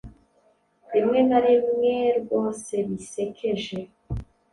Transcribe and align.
Rimwe 0.91 1.19
na 1.29 1.37
rimwerwosebisekeje- 1.43 3.79